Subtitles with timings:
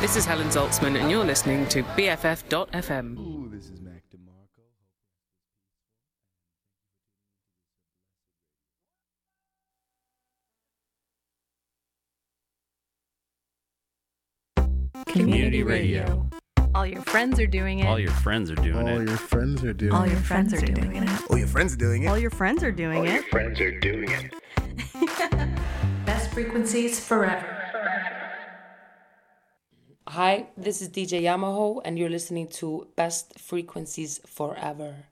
[0.00, 3.18] This is Helen Zaltzman, and you're listening to BFF.fm.
[3.18, 4.62] Ooh, this is Mac DeMarco.
[15.06, 16.28] Community radio.
[16.74, 17.86] All your friends are doing it.
[17.86, 18.90] All your friends are doing it.
[18.90, 19.08] All it.
[19.08, 19.94] your friends are doing it.
[19.94, 20.10] All it.
[20.10, 21.08] your friends are doing it.
[21.30, 22.08] Oh, your friends are doing it.
[22.08, 23.08] All your friends are doing it.
[23.08, 24.32] All your friends are doing it.
[26.04, 27.46] Best frequencies forever.
[30.06, 35.06] Hi, this is DJ Yamaho, and you're listening to Best Frequencies Forever.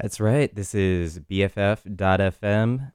[0.00, 0.54] That's right.
[0.54, 2.92] This is BFF.FM.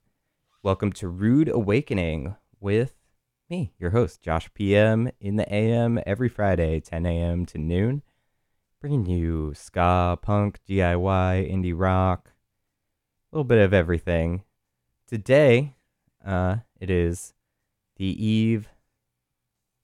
[0.64, 2.94] Welcome to Rude Awakening with
[3.50, 7.46] me, your host, Josh PM, in the AM every Friday, 10 a.m.
[7.48, 8.02] to noon.
[8.80, 12.32] Bringing you ska, punk, DIY, indie rock,
[13.32, 14.44] a little bit of everything.
[15.08, 15.76] Today,
[16.26, 17.34] uh, it is
[17.98, 18.70] the eve,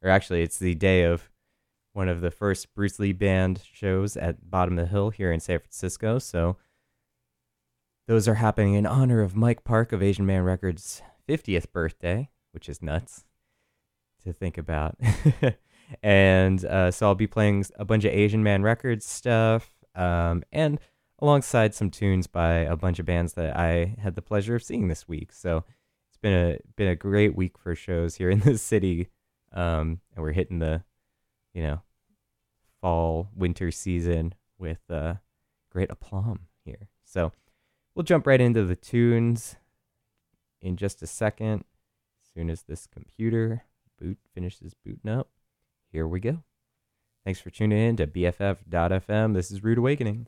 [0.04, 1.30] or actually, it's the day of
[1.94, 5.40] one of the first Bruce Lee Band shows at Bottom of the Hill here in
[5.40, 6.20] San Francisco.
[6.20, 6.58] So,
[8.08, 12.68] those are happening in honor of Mike Park of Asian Man Records' 50th birthday, which
[12.68, 13.26] is nuts
[14.24, 14.98] to think about.
[16.04, 20.80] and uh, so I'll be playing a bunch of Asian Man Records stuff, um, and
[21.20, 24.88] alongside some tunes by a bunch of bands that I had the pleasure of seeing
[24.88, 25.34] this week.
[25.34, 25.64] So
[26.10, 29.10] it's been a been a great week for shows here in the city,
[29.54, 30.84] um, and we're hitting the,
[31.54, 31.82] you know,
[32.82, 35.16] fall winter season with uh,
[35.72, 36.90] great aplomb here.
[37.04, 37.32] So
[37.96, 39.56] we'll jump right into the tunes
[40.62, 41.64] in just a second.
[42.24, 43.64] As soon as this computer
[44.00, 45.30] boot finishes booting up,
[45.92, 46.44] here we go.
[47.26, 49.34] Thanks for tuning in to BFF.fm.
[49.34, 50.28] This is Rude Awakening.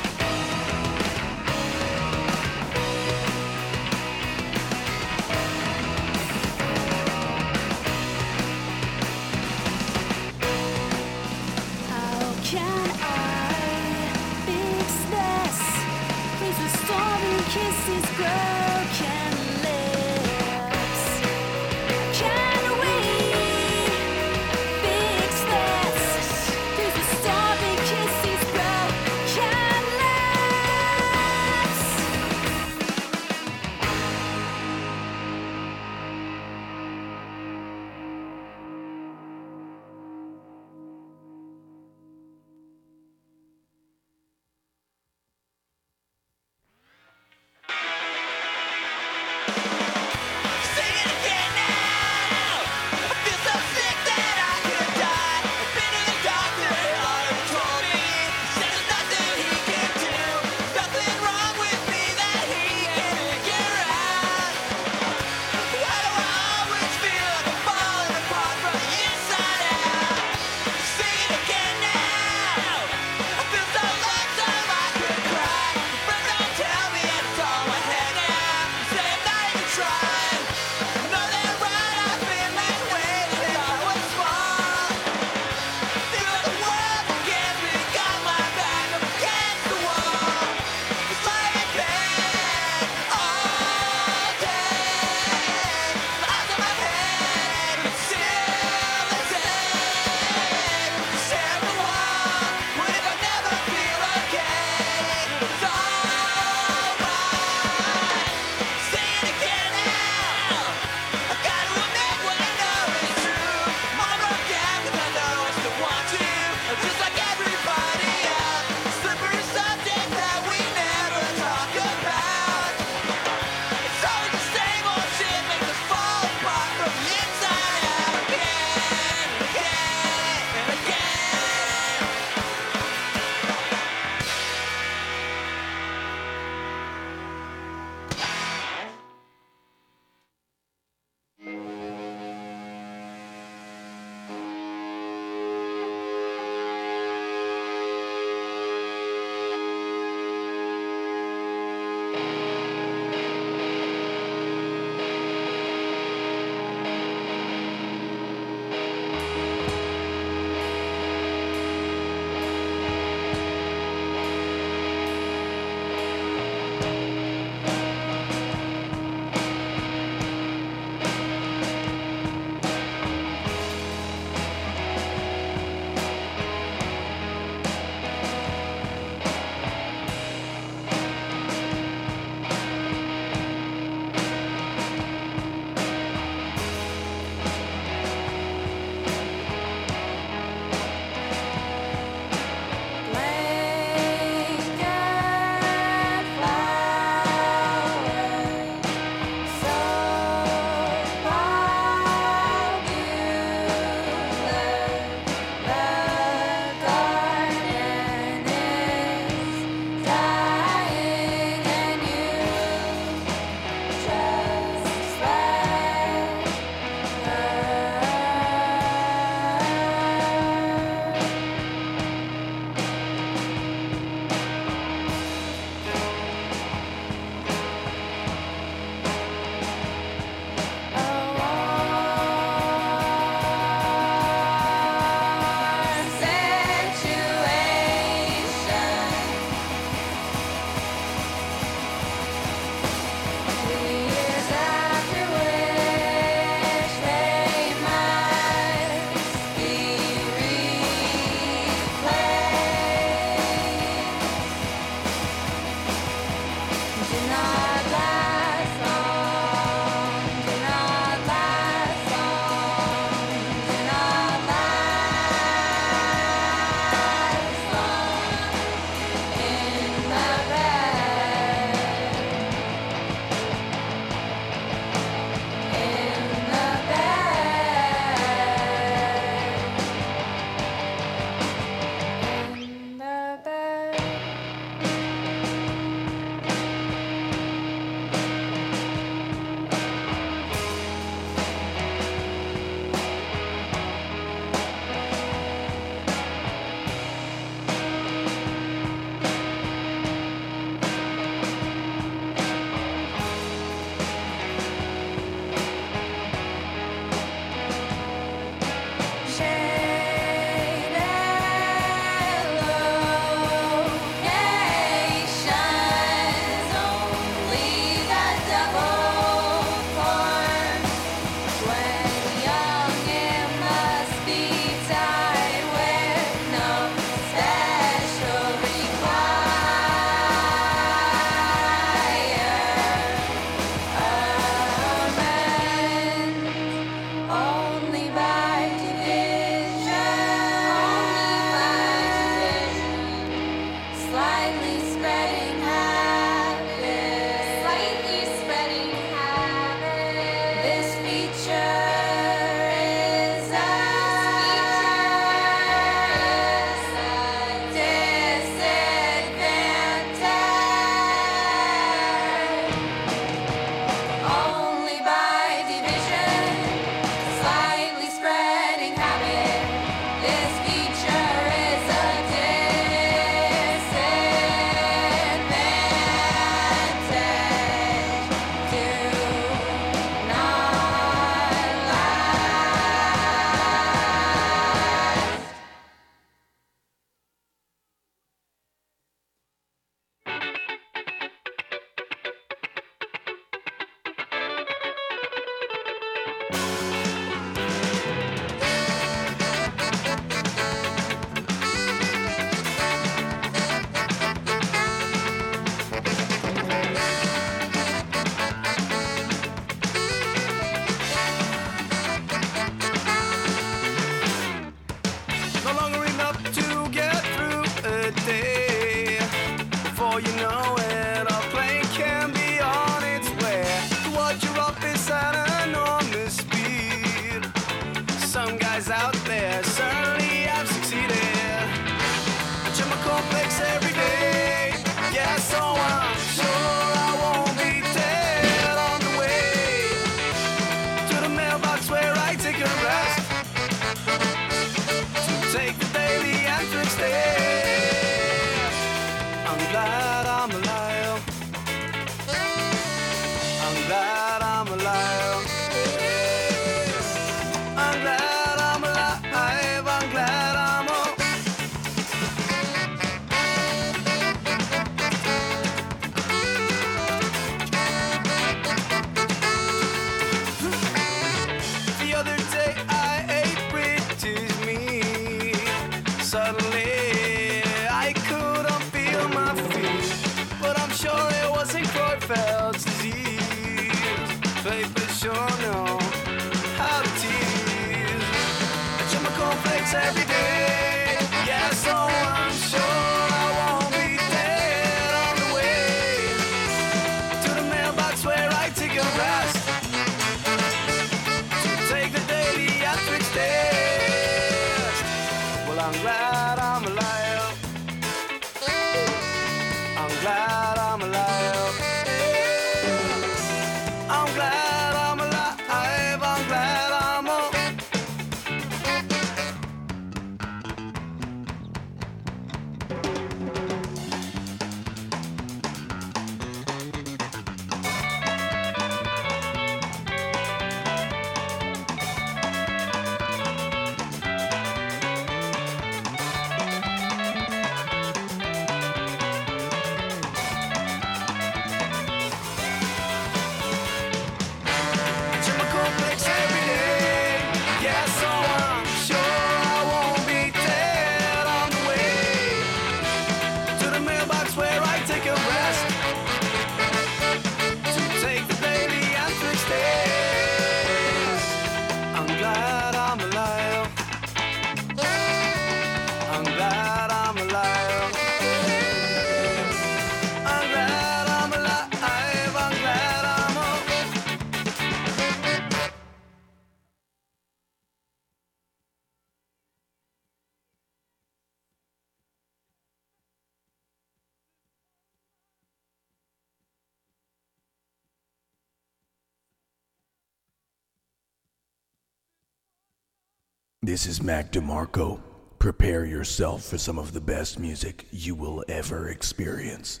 [593.96, 595.20] This is Mac DeMarco.
[595.58, 600.00] Prepare yourself for some of the best music you will ever experience.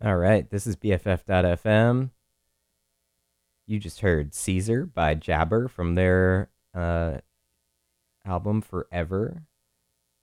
[0.00, 2.10] All right, this is BFF.FM.
[3.66, 7.16] You just heard Caesar by Jabber from their uh,
[8.24, 9.42] album Forever.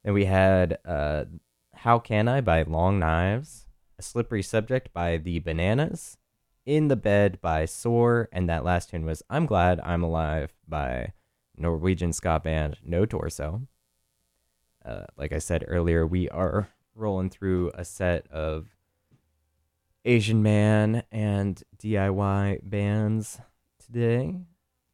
[0.05, 1.25] Then we had uh,
[1.73, 3.65] How Can I by Long Knives,
[3.99, 6.15] A Slippery Subject by The Bananas,
[6.65, 11.11] In the Bed by Soar, and that last tune was I'm Glad I'm Alive by
[11.57, 13.67] Norwegian ska band No Torso.
[14.83, 18.67] Uh, like I said earlier, we are rolling through a set of
[20.05, 23.39] Asian Man and DIY bands
[23.83, 24.35] today,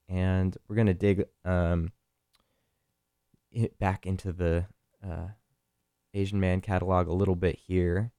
[0.07, 1.91] and we're gonna dig um
[3.79, 4.65] back into the
[5.05, 5.27] uh,
[6.13, 8.11] Asian Man catalog a little bit here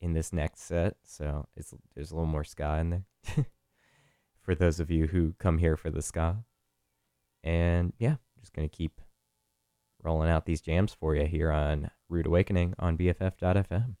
[0.00, 0.96] in this next set.
[1.04, 3.04] So it's there's a little more ska in there
[4.40, 6.38] for those of you who come here for the ska.
[7.42, 9.00] And yeah, just gonna keep
[10.02, 13.96] rolling out these jams for you here on Rude Awakening on BFF.fm.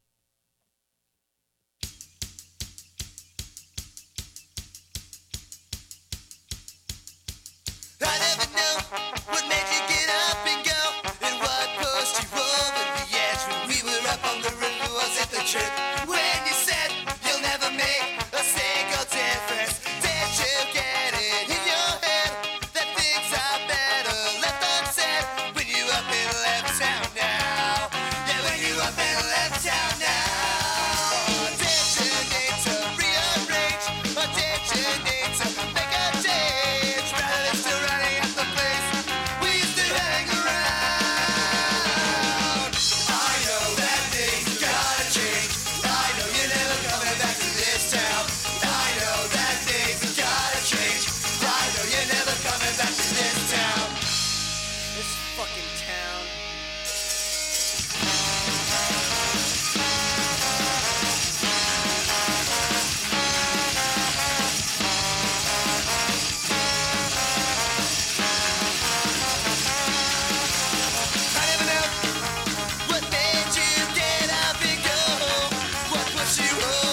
[76.36, 76.87] you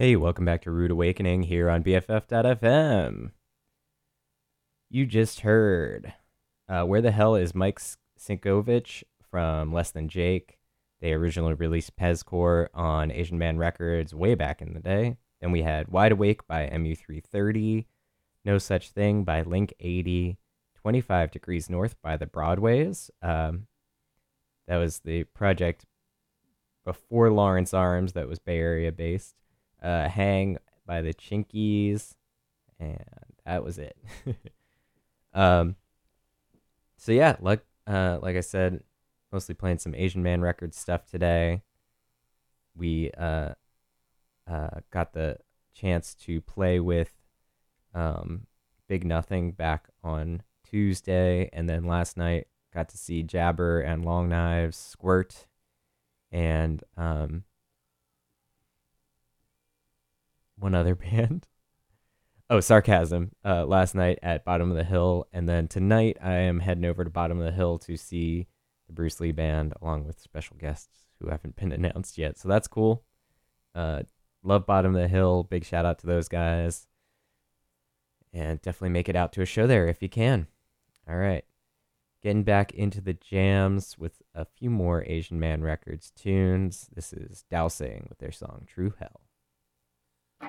[0.00, 3.32] Hey, welcome back to Rude Awakening here on BFF.fm.
[4.88, 6.14] You just heard
[6.68, 7.80] uh, Where the Hell is Mike
[8.16, 10.56] Sinkovich from Less Than Jake?
[11.00, 15.16] They originally released Pezcore on Asian Man Records way back in the day.
[15.40, 17.86] Then we had Wide Awake by MU330,
[18.44, 20.38] No Such Thing by Link 80,
[20.76, 23.10] 25 Degrees North by the Broadways.
[23.20, 23.66] Um,
[24.68, 25.86] that was the project
[26.84, 29.34] before Lawrence Arms that was Bay Area based
[29.82, 32.14] uh, Hang by the Chinkees,
[32.80, 32.98] and
[33.44, 33.96] that was it.
[35.34, 35.76] um,
[36.96, 38.82] so yeah, like uh, like I said,
[39.32, 41.62] mostly playing some Asian Man Records stuff today.
[42.76, 43.54] We uh,
[44.46, 45.38] uh, got the
[45.74, 47.12] chance to play with
[47.94, 48.46] um,
[48.88, 54.28] Big Nothing back on Tuesday, and then last night got to see Jabber and Long
[54.28, 55.46] Knives Squirt,
[56.30, 57.44] and um,
[60.58, 61.46] one other band.
[62.50, 63.32] Oh, Sarcasm.
[63.44, 67.04] Uh, last night at Bottom of the Hill, and then tonight I am heading over
[67.04, 68.46] to Bottom of the Hill to see
[68.86, 72.38] the Bruce Lee band along with special guests who haven't been announced yet.
[72.38, 73.04] So that's cool.
[73.74, 74.02] Uh,
[74.42, 75.44] love Bottom of the Hill.
[75.44, 76.86] Big shout out to those guys.
[78.32, 80.46] and definitely make it out to a show there if you can.
[81.08, 81.44] All right.
[82.22, 86.88] Getting back into the jams with a few more Asian Man Records tunes.
[86.94, 89.20] This is Dowsing with their song True Hell.
[90.40, 90.48] So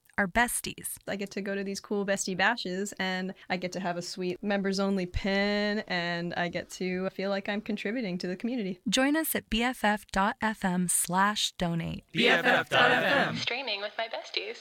[0.17, 0.95] are besties.
[1.07, 4.01] I get to go to these cool bestie bashes and I get to have a
[4.01, 8.79] sweet members only pin and I get to feel like I'm contributing to the community.
[8.89, 12.03] Join us at bff.fm slash donate.
[12.13, 13.37] BFF.fm.
[13.37, 14.57] Streaming with my besties.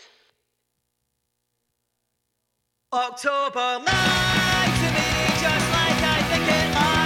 [2.93, 7.00] October night to me just like I think it.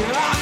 [0.00, 0.37] And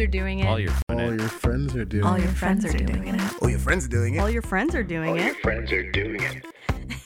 [0.00, 0.46] friends are doing it.
[0.46, 2.08] All your All your friends are doing it.
[2.08, 3.42] All your friends are doing it.
[3.42, 4.20] All your friends are doing it.
[4.20, 5.36] All your friends are doing it.
[5.36, 6.44] friends are doing it.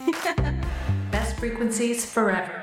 [1.11, 2.61] Best frequencies forever.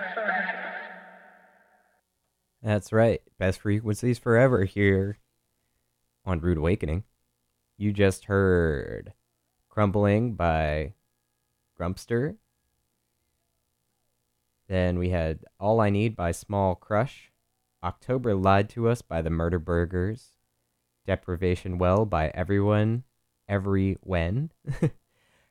[2.63, 3.21] That's right.
[3.39, 5.17] Best frequencies forever here
[6.25, 7.03] on Rude Awakening.
[7.77, 9.13] You just heard
[9.69, 10.93] Crumbling by
[11.79, 12.35] Grumpster.
[14.67, 17.30] Then we had All I Need by Small Crush.
[17.83, 20.31] October Lied to Us by the Murderburgers.
[21.05, 23.03] Deprivation Well by Everyone,
[23.49, 24.51] Everywhen.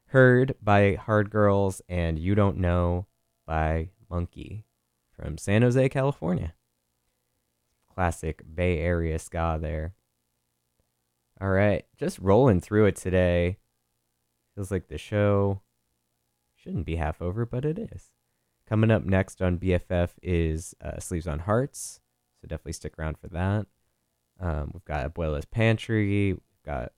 [0.07, 3.07] Herd by Hard Girls and You Don't Know
[3.47, 4.65] by Monkey
[5.11, 6.55] from San Jose, California.
[7.93, 9.95] Classic Bay Area ska there.
[11.41, 13.59] All right, just rolling through it today.
[14.55, 15.63] Feels like the show
[16.55, 18.11] shouldn't be half over, but it is.
[18.69, 22.01] Coming up next on BFF is uh, Sleeves on Hearts,
[22.41, 23.67] so definitely stick around for that.
[24.41, 26.33] Um, we've got Abuela's Pantry.
[26.33, 26.93] We've got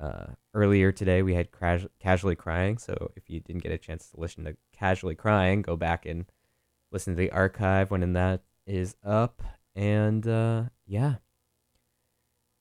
[0.00, 4.08] uh, earlier today we had Cras- Casually Crying, so if you didn't get a chance
[4.10, 6.24] to listen to Casually Crying, go back and
[6.90, 9.42] listen to the archive when that is up.
[9.74, 11.16] And uh, yeah,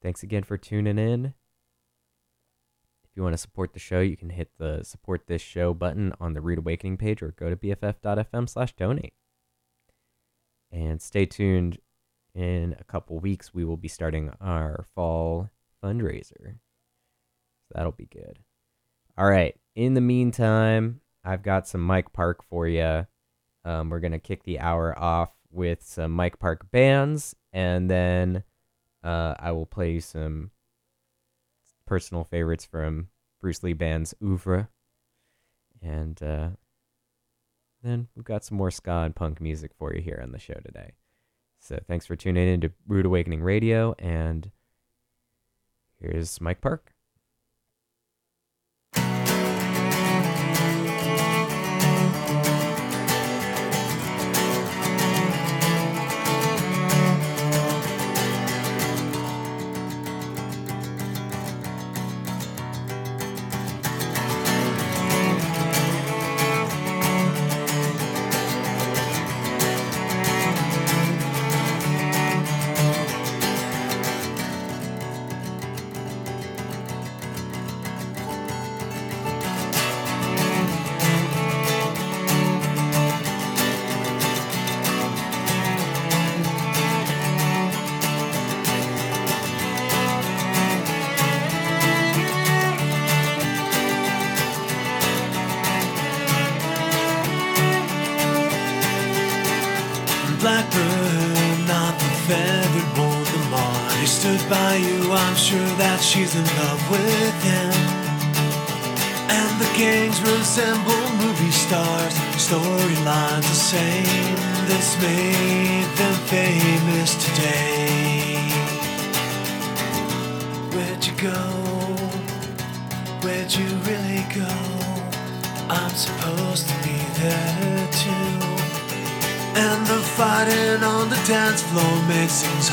[0.02, 1.34] thanks again for tuning in.
[3.04, 6.14] If you want to support the show, you can hit the support this show button
[6.20, 9.14] on the Rude Awakening page or go to bff.fm slash donate.
[10.72, 11.80] And stay tuned.
[12.36, 15.50] In a couple weeks, we will be starting our fall
[15.84, 16.58] fundraiser.
[17.64, 18.40] So that'll be good.
[19.18, 19.56] All right.
[19.76, 23.08] In the meantime, I've got some Mike Park for you.
[23.66, 28.44] Um, we're going to kick the hour off with some Mike Park bands, and then
[29.04, 30.52] uh, I will play you some
[31.86, 33.08] personal favorites from
[33.42, 34.70] Bruce Lee band's Oeuvre.
[35.82, 36.50] And uh,
[37.84, 40.60] then we've got some more ska and punk music for you here on the show
[40.66, 40.94] today.
[41.60, 44.52] So thanks for tuning in to Rude Awakening Radio, and
[46.00, 46.94] here's Mike Park.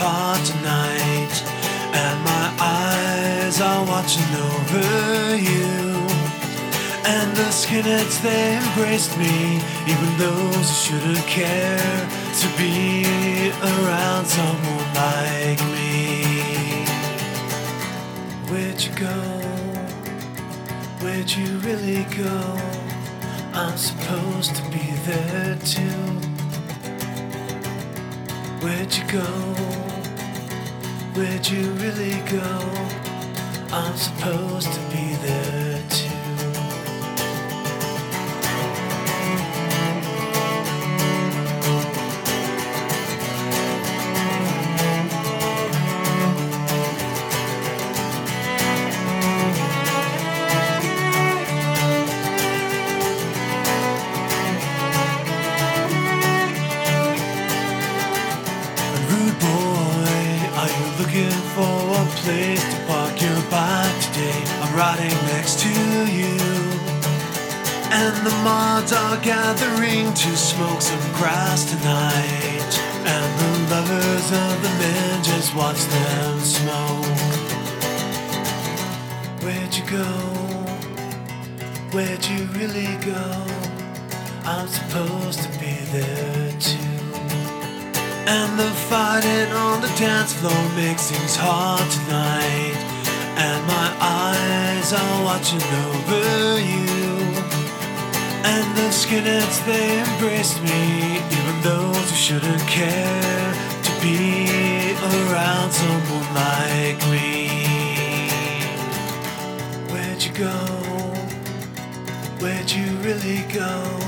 [0.05, 1.35] Hard tonight.
[1.97, 6.05] And my eyes are watching over you.
[7.07, 9.61] And the skinheads, they embraced me,
[9.93, 12.01] even those who shouldn't care
[12.41, 13.05] to be
[13.73, 15.95] around someone like me.
[18.51, 19.21] Where'd you go?
[21.01, 22.39] Where'd you really go?
[23.55, 26.05] I'm supposed to be there too.
[28.63, 29.64] Where'd you go?
[31.15, 32.59] Where'd you really go?
[33.71, 35.54] I'm supposed to be there
[68.07, 72.73] and the mods are gathering to smoke some grass tonight.
[73.15, 77.19] And the lovers of the men just watch them smoke.
[79.43, 80.11] Where'd you go?
[81.95, 83.27] Where'd you really go?
[84.45, 87.01] I'm supposed to be there too.
[88.37, 92.77] And the fighting on the dance floor makes things hard tonight.
[93.47, 96.94] And my eyes are watching over you.
[98.47, 104.47] And the skinheads, they embraced me, even those who shouldn't care to be
[105.03, 107.49] around someone like me.
[109.91, 110.59] Where'd you go?
[112.41, 113.99] Where'd you really go?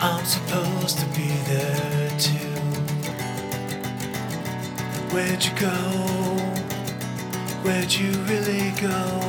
[0.00, 2.60] I'm supposed to be there too.
[5.12, 5.76] Where'd you go?
[7.64, 9.20] Where'd you really go?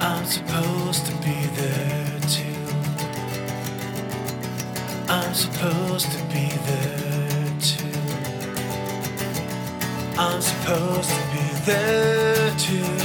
[0.00, 2.13] I'm supposed to be there.
[5.34, 8.00] I'm supposed to be there too.
[10.16, 13.03] I'm supposed to be there too.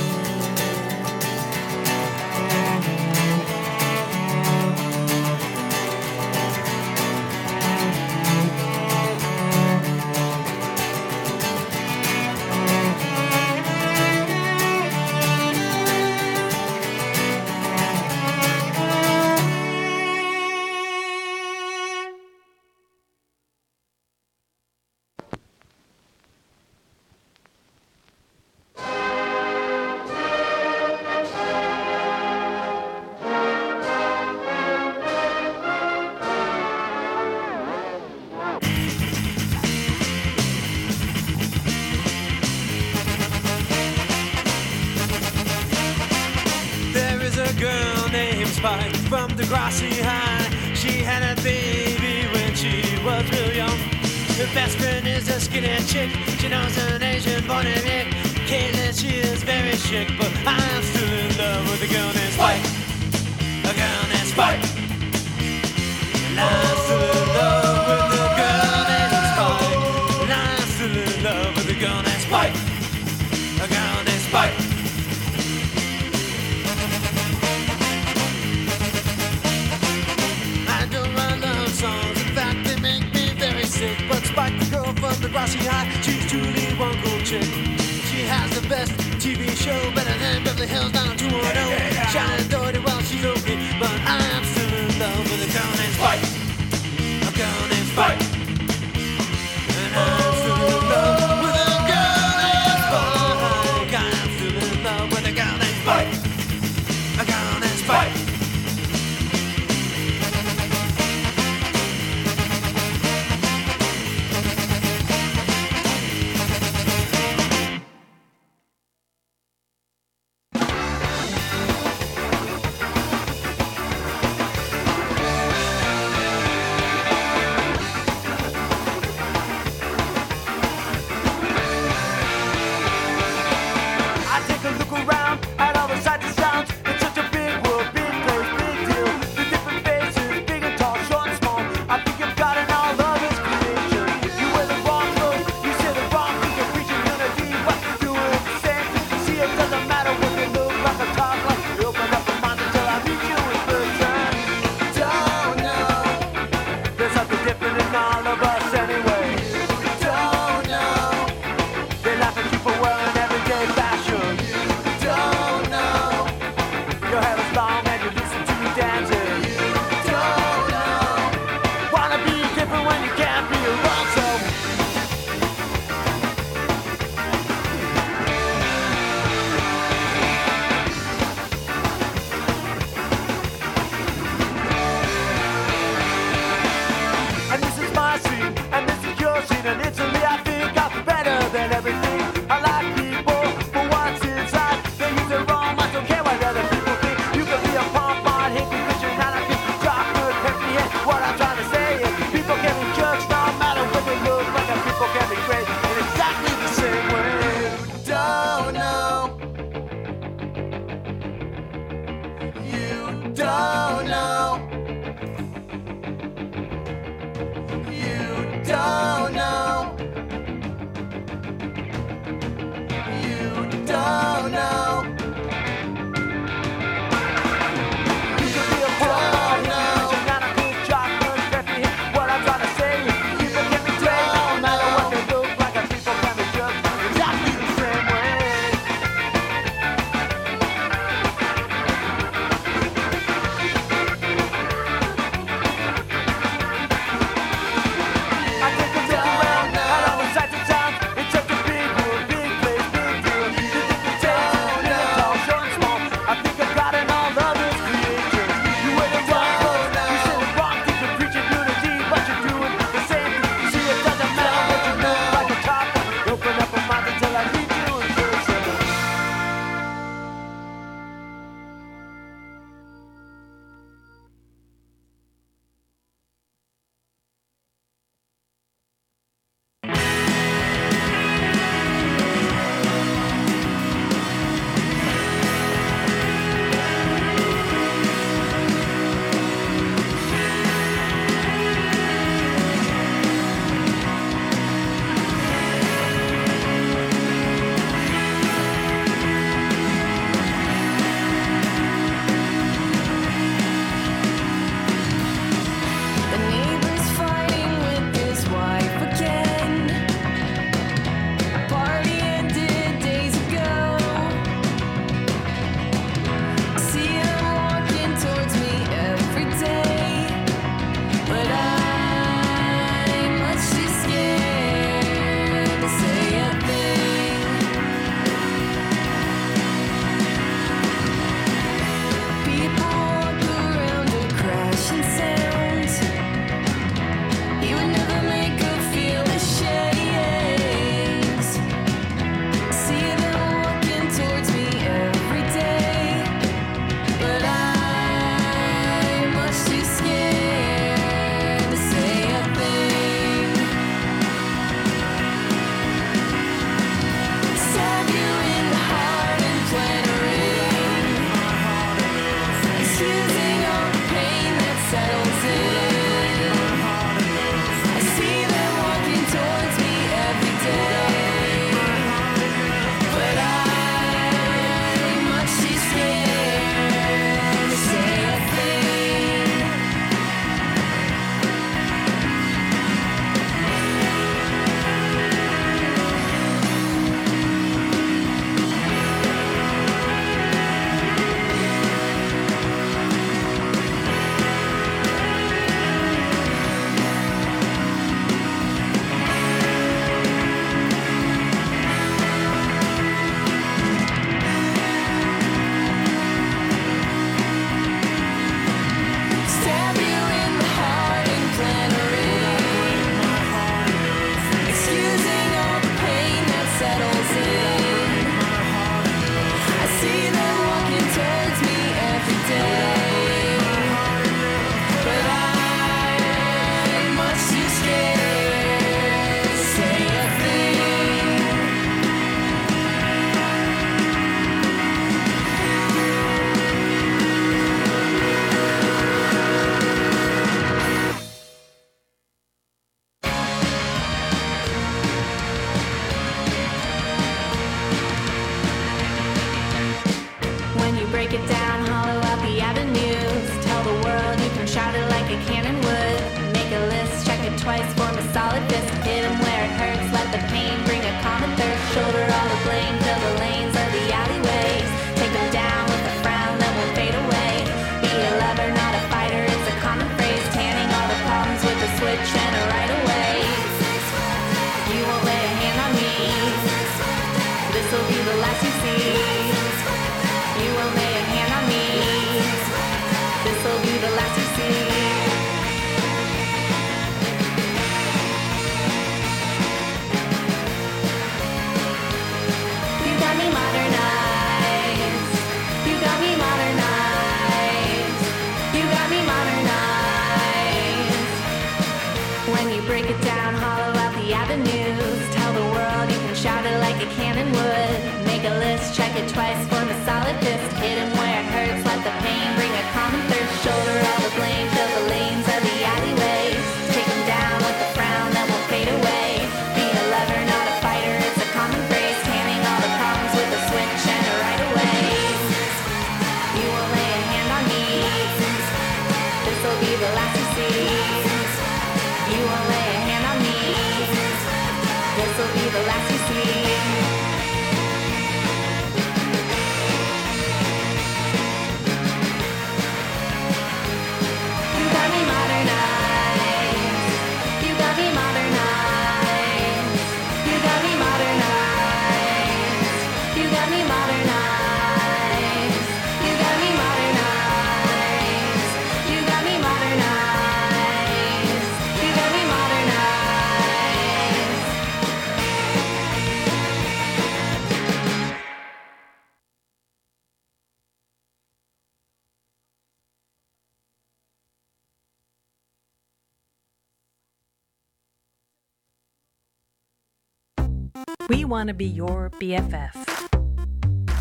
[581.30, 582.92] We want to be your BFF.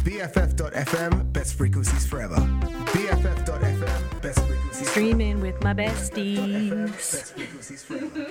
[0.05, 2.37] BFF.FM, best frequencies forever.
[2.37, 7.33] BFF.FM, best frequencies Streaming with my Best besties.
[7.33, 8.27] frequencies forever.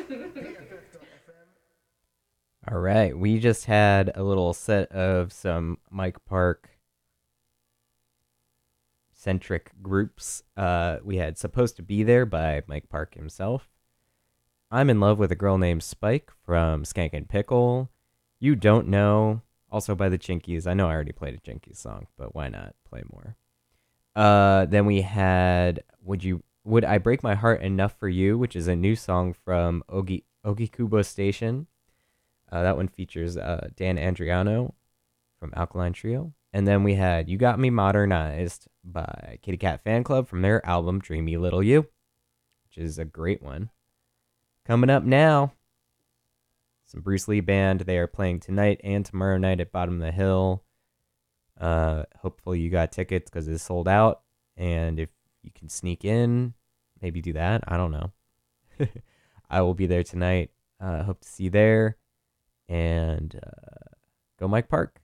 [2.71, 6.69] All right, we just had a little set of some Mike Park
[9.11, 10.43] centric groups.
[10.55, 13.69] Uh, we had "Supposed to Be There" by Mike Park himself.
[14.69, 17.89] "I'm in Love with a Girl Named Spike" from Skankin' Pickle.
[18.39, 19.41] "You Don't Know"
[19.71, 20.67] also by the Chinkees.
[20.67, 23.35] I know I already played a Chinkees song, but why not play more?
[24.15, 28.55] Uh, then we had "Would You Would I Break My Heart Enough for You," which
[28.55, 31.67] is a new song from Ogi Ogikubo Station.
[32.51, 34.73] Uh, that one features uh, Dan Andriano
[35.39, 36.33] from Alkaline Trio.
[36.53, 40.65] And then we had You Got Me Modernized by Kitty Cat Fan Club from their
[40.65, 41.87] album Dreamy Little You,
[42.65, 43.69] which is a great one.
[44.65, 45.53] Coming up now,
[46.87, 47.81] some Bruce Lee Band.
[47.81, 50.63] They are playing tonight and tomorrow night at Bottom of the Hill.
[51.59, 54.21] Uh, hopefully, you got tickets because it's sold out.
[54.55, 55.09] And if
[55.43, 56.53] you can sneak in,
[57.01, 57.63] maybe do that.
[57.67, 58.11] I don't know.
[59.49, 60.51] I will be there tonight.
[60.79, 61.97] Uh, hope to see you there.
[62.69, 63.95] And uh,
[64.39, 65.01] go, Mike Park.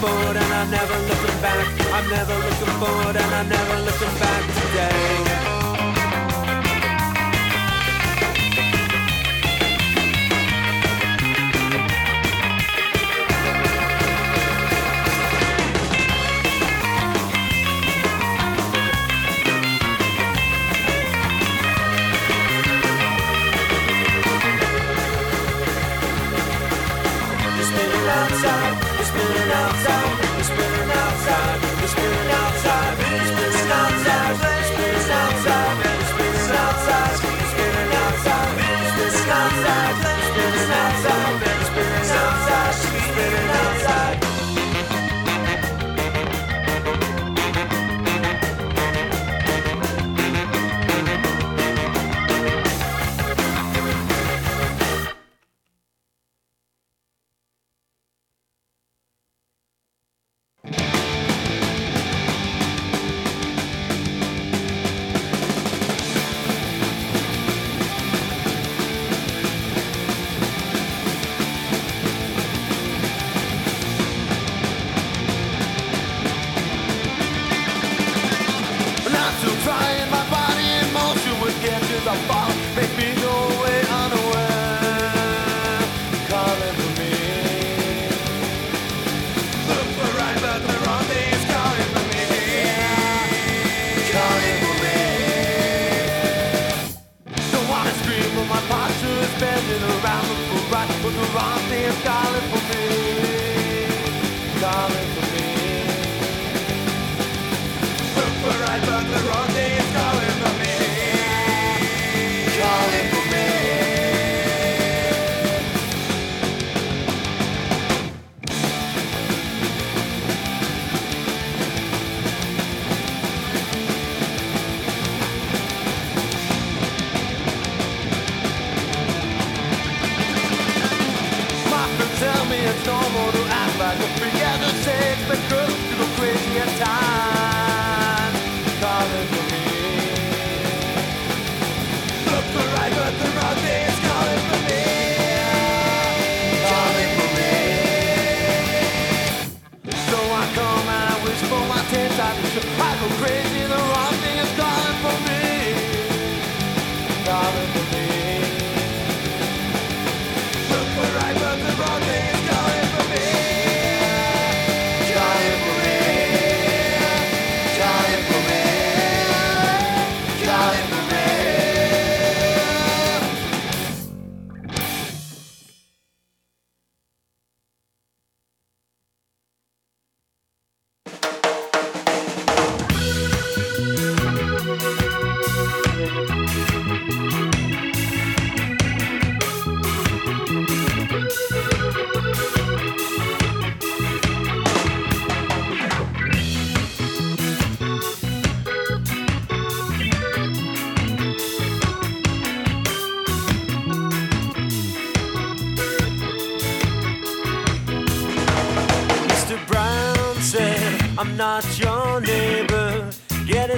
[0.00, 1.66] forward and I'm never looking back.
[1.92, 5.49] I'm never looking forward and I'm never looking back today.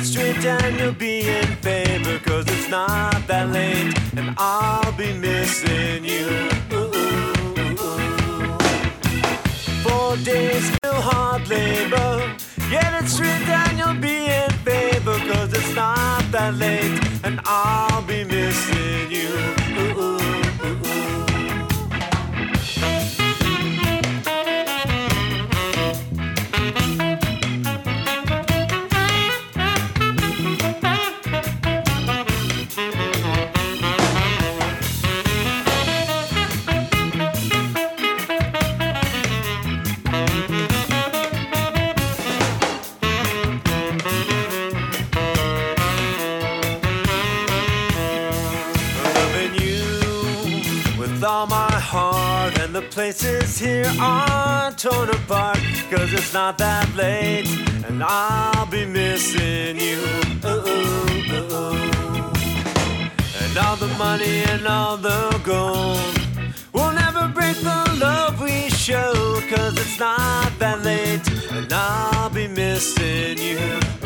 [0.02, 2.18] It straight and you'll be in favor.
[2.18, 6.28] Cause it's not that late and I'll be missing you.
[9.84, 12.36] Four days, still hard labor.
[12.70, 15.16] Get it straight and you'll be in favor.
[15.32, 17.91] Cause it's not that late and I'll
[56.22, 57.48] it's not that late
[57.88, 59.98] and I'll be missing you.
[60.44, 62.32] Ooh, ooh, ooh,
[63.42, 66.14] and all the money and all the gold
[66.72, 69.12] will never break the love we show
[69.50, 74.01] cause it's not that late and I'll be missing you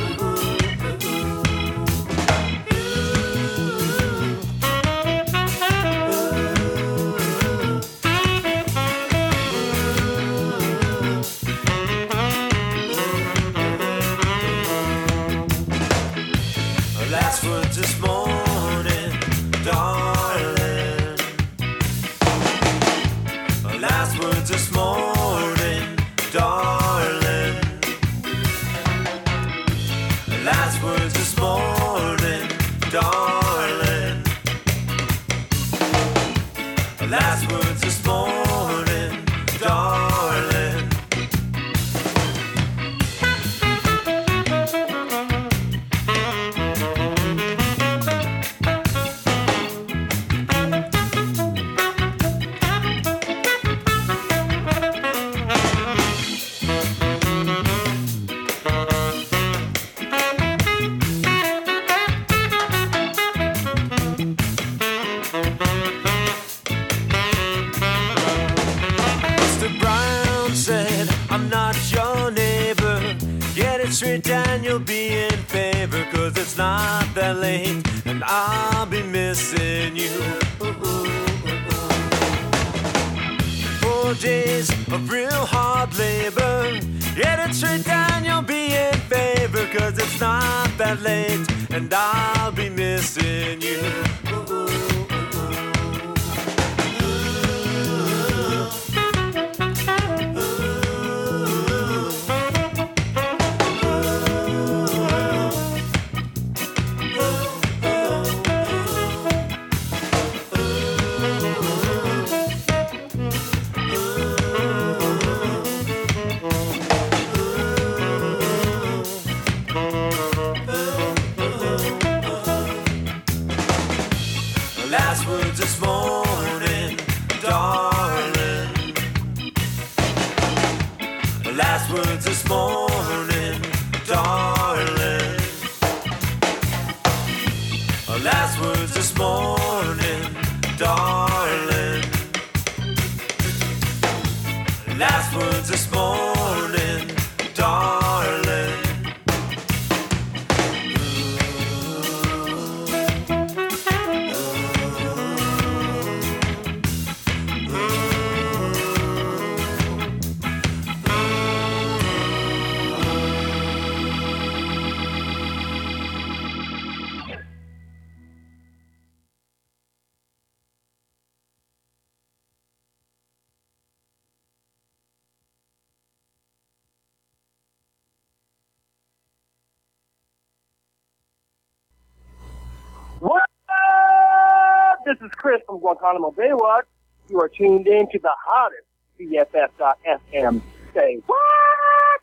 [185.06, 186.84] This is Chris from Guantanamo Bay Watch.
[187.28, 188.82] You are tuned in to the hottest
[189.20, 190.60] BFF.FM.
[190.92, 192.20] Say what?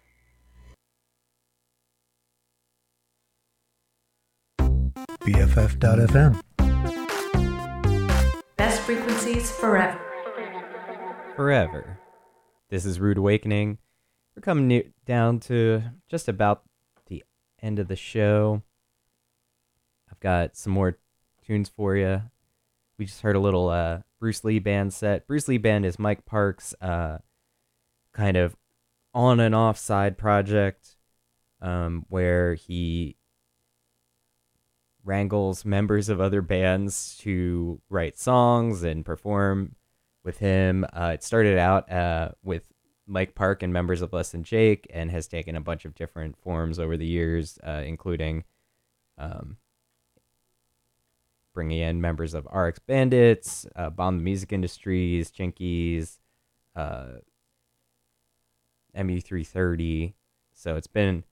[5.22, 6.41] BFF.FM.
[8.57, 9.97] Best frequencies forever.
[11.38, 11.99] forever.
[12.68, 13.77] This is Rude Awakening.
[14.35, 16.64] We're coming near, down to just about
[17.05, 17.23] the
[17.61, 18.61] end of the show.
[20.11, 20.97] I've got some more
[21.47, 22.23] tunes for you.
[23.03, 25.27] We just heard a little uh, Bruce Lee band set.
[25.27, 27.17] Bruce Lee band is Mike Park's uh,
[28.13, 28.55] kind of
[29.13, 30.95] on and off side project.
[31.63, 33.15] um, where he
[35.03, 39.75] wrangles members of other bands to write songs and perform
[40.23, 40.85] with him.
[40.93, 42.71] Uh, it started out uh, with
[43.07, 46.38] Mike Park and members of Less Than Jake, and has taken a bunch of different
[46.38, 48.43] forms over the years, uh, including
[49.17, 49.57] um,
[51.53, 56.17] bringing in members of RX Bandits, uh, Bomb the Music Industries, Chinkees,
[56.75, 57.19] uh,
[58.97, 60.13] MU330.
[60.53, 61.23] So it's been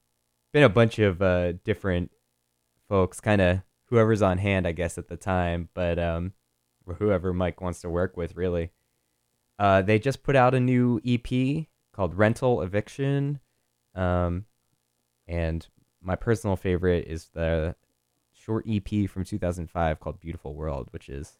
[0.51, 2.11] been a bunch of uh, different
[2.89, 6.33] folks, kind of whoever's on hand, I guess, at the time, but um,
[6.97, 8.71] whoever Mike wants to work with, really.
[9.59, 13.39] Uh, they just put out a new EP called Rental Eviction,
[13.95, 14.45] um,
[15.27, 15.67] and
[16.01, 17.75] my personal favorite is the
[18.43, 21.37] short EP from 2005 called Beautiful World, which is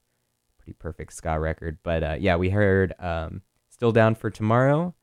[0.57, 1.79] pretty perfect ska record.
[1.83, 4.93] But uh, yeah, we heard um, Still Down for Tomorrow,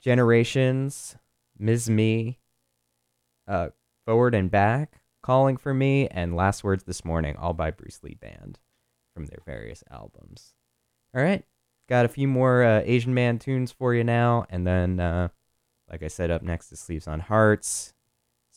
[0.00, 1.16] Generations,
[1.58, 1.90] Ms.
[1.90, 2.38] Me,
[3.46, 3.68] uh,
[4.04, 8.14] Forward and Back, Calling for Me, and Last Words This Morning, all by Bruce Lee
[8.14, 8.58] Band
[9.14, 10.54] from their various albums.
[11.14, 11.44] All right,
[11.88, 15.28] got a few more uh, Asian Man tunes for you now, and then, uh,
[15.90, 17.94] like I said, up next is Sleeves on Hearts.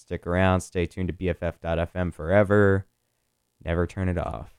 [0.10, 2.88] Stick around, stay tuned to BFF.FM forever.
[3.64, 4.59] Never turn it off.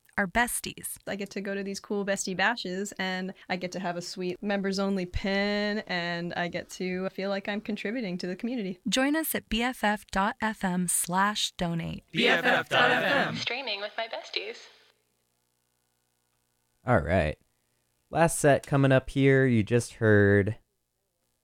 [0.17, 0.97] Our besties.
[1.07, 4.01] I get to go to these cool bestie bashes and I get to have a
[4.01, 8.79] sweet members only pin and I get to feel like I'm contributing to the community.
[8.87, 12.03] Join us at bff.fm slash donate.
[12.13, 13.37] BFF.FM.
[13.37, 14.57] Streaming with my besties.
[16.85, 17.37] All right.
[18.09, 19.45] Last set coming up here.
[19.45, 20.57] You just heard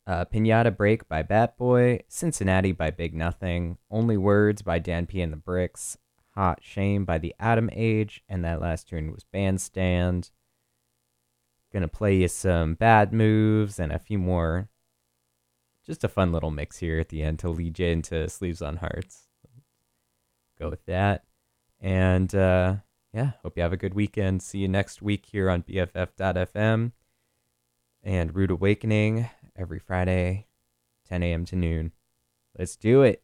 [0.06, 5.22] uh, Pinata Break by Bat Boy, Cincinnati by Big Nothing, Only Words by Dan P
[5.22, 5.98] and the Bricks,
[6.38, 10.30] Hot Shame by the Atom Age, and that last tune was Bandstand.
[11.73, 14.69] Gonna play you some bad moves and a few more.
[15.84, 18.77] Just a fun little mix here at the end to lead you into Sleeves on
[18.77, 19.30] Hearts.
[20.59, 21.23] Go with that.
[21.81, 22.76] And uh,
[23.11, 24.43] yeah, hope you have a good weekend.
[24.43, 26.91] See you next week here on BFF.FM
[28.03, 30.45] and Rude Awakening every Friday,
[31.09, 31.45] 10 a.m.
[31.45, 31.93] to noon.
[32.55, 33.23] Let's do it.